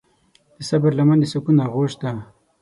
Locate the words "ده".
2.01-2.11